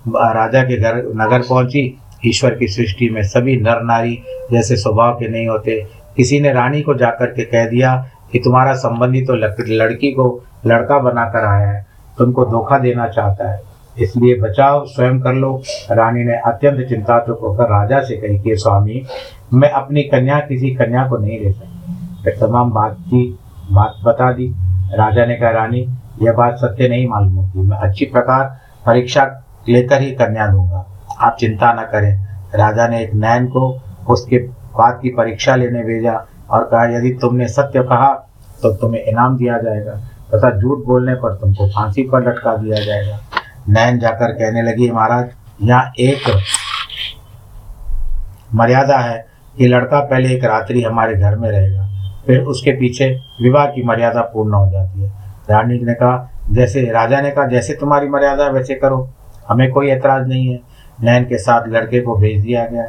[0.08, 5.28] राजा के घर, नगर पहुँची। ईश्वर की सृष्टि में सभी नर नारी जैसे स्वभाव के
[5.28, 5.86] नहीं होते।
[6.18, 9.34] किसी ने रानी को जाकर के कह दिया कि तुम्हारा संबंधी तो
[9.68, 11.86] लड़की को लड़का बनाकर आया है,
[12.18, 13.62] तुमको धोखा देना चाहता है।
[13.98, 19.06] इसलिए बचाव स्वयं कर लो। रानी ने अत्यंत चिंतातुक होकर राजा से कही कि, स्वामी,
[19.54, 21.92] मैं अपनी कन्या किसी कन्या को नहीं ले सकती।
[22.24, 23.38] फिर तमाम बात की,
[23.72, 24.54] बात बता दी।
[24.94, 25.88] राजा ने कहा, रानी,
[26.22, 28.44] यह बात सत्य नहीं मालूम होती। मैं अच्छी प्रकार
[28.86, 30.86] परीक्षा लेकर ही कन्या दूँगा।
[31.20, 36.12] आप चिंता न करें। राजा ने एक नैन को उसके बात की परीक्षा लेने भेजा
[36.50, 38.12] और कहा, यदि तुमने सत्य कहा
[38.62, 39.92] तो तुम्हें इनाम दिया जाएगा
[40.30, 43.18] तथा झूठ बोलने पर तुमको फांसी पर लटका दिया जाएगा।
[43.68, 45.30] नैन जाकर कहने लगी, महाराज,
[45.62, 46.28] यहाँ एक
[48.54, 51.86] मर्यादा है कि लड़का पहले एक रात्रि हमारे घर में रहेगा,
[52.26, 53.08] फिर उसके पीछे
[53.42, 55.08] विवाह की मर्यादा पूर्ण हो जाती है।
[55.50, 59.08] रानी ने कहा, जैसे राजा ने कहा, जैसे तुम्हारी मर्यादा वैसे करो।
[59.48, 60.60] हमें कोई एतराज़ नहीं है।
[60.98, 62.82] नैन के साथ लड़के को भेज दिया गया।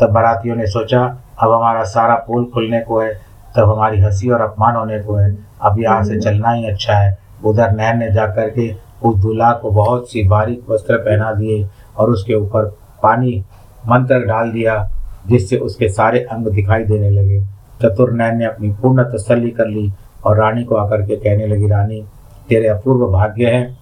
[0.00, 1.06] तब बारातियों ने सोचा
[1.42, 3.12] अब हमारा सारा पुल खुलने को है
[3.56, 7.16] तब हमारी हँसी और अपमान होने को है। अब यहाँ से चलना ही अच्छा है।
[7.44, 8.72] उधर नैन ने जाकर के
[9.04, 12.64] उस दूल्हा को बहुत सी बारीक वस्त्र पहना दिए और उसके ऊपर
[13.02, 13.44] पानी
[13.88, 14.76] मंत्र डाल दिया
[15.28, 17.40] जिससे उसके सारे अंग दिखाई देने लगे।
[17.82, 19.92] चतुर नैन ने अपनी पूर्ण तसल्ली कर ली
[20.24, 22.04] और रानी को आकर के कहने लगी रानी
[22.48, 23.76] तेरे अपूर्व भाग्य है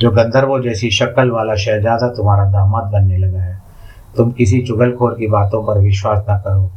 [0.00, 3.61] जो गंधर्वों जैसी शक्ल वाला शहजादा तुम्हारा दामाद बनने लगा है।
[4.16, 6.70] तुम किसी चुगलखोर की बातों पर विश्वास न करो।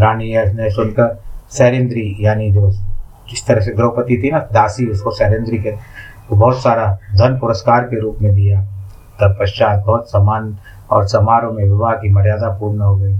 [0.00, 2.70] रानी ने सुनकर सैरेंद्री यानी जो
[3.30, 5.70] जिस तरह से द्रौपदी थी ना, दासी, उसको सैरेंद्री के
[6.28, 8.60] को बहुत सारा धन पुरस्कार के रूप में दिया।
[9.20, 10.56] तत्पश्चात बहुत सम्मान
[10.90, 13.16] और समारोह में विवाह की मर्यादा पूर्ण हो गई।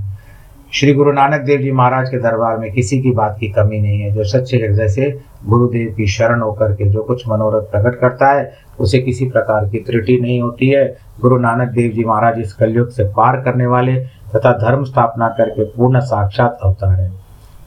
[0.73, 4.01] श्री गुरु नानक देव जी महाराज के दरबार में किसी की बात की कमी नहीं
[4.01, 8.33] है। जो सच्चे हृदय से गुरुदेव की शरण होकर के जो कुछ मनोरथ प्रकट करता
[8.33, 12.53] है, उसे किसी प्रकार की त्रुटि नहीं होती है। गुरु नानक देव जी महाराज इस
[12.53, 13.97] कलयुग से पार करने वाले
[14.35, 17.13] तथा धर्म स्थापना करके पूर्ण साक्षात अवतार है।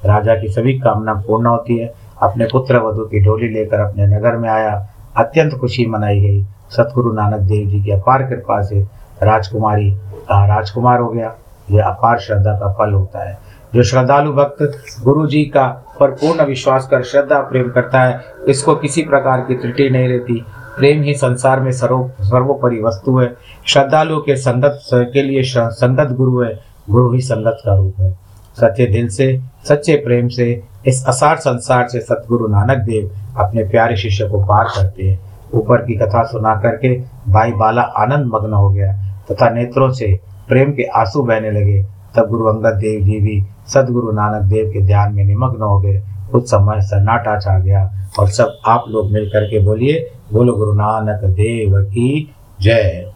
[0.05, 4.35] राजा की सभी कामना पूर्ण होती है। अपने पुत्र वधु की डोली लेकर अपने नगर
[4.35, 8.81] में आया। अत्यंत खुशी मनाई गई। सतगुरु नानक देव जी की अपार कृपा से
[9.23, 9.91] राजकुमारी
[10.31, 11.35] राजकुमार हो गया।
[11.71, 13.37] यह अपार श्रद्धा का फल होता है।
[13.75, 18.75] जो श्रद्धालु भक्त गुरु जी का पर पूर्ण विश्वास कर श्रद्धा प्रेम करता है। इसको
[18.75, 20.45] किसी प्रकार की त्रुटि नहीं रहती।
[20.77, 23.33] प्रेम ही संसार में सर्व सर्वोपरि वस्तु है।
[23.65, 28.19] श्रद्धालु के संगत के लिए संगत गुरु है। गुरु ही संगत का रूप है।
[28.61, 33.95] सच्चे दिल से, सच्चे प्रेम से, इस असार संसार से सतगुरु नानक देव अपने प्यारे
[33.97, 35.19] शिष्य को पार करते हैं।
[35.53, 36.95] ऊपर की कथा सुना करके
[37.29, 38.93] भाई बाला आनंद मग्न हो गया।
[39.31, 44.11] तथा नेत्रों से प्रेम के आँसू बहने लगे। तब गुरु अंगद देव जी भी सदगुरु
[44.11, 46.01] नानक देव के ध्यान में निमग्न हो गए।
[46.31, 51.23] कुछ समय सन्नाटा छा गया और सब आप लोग मिल करके बोलिए, बोलो गुरु नानक
[51.23, 53.11] देव की जय।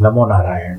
[0.00, 0.78] नमो नारायण।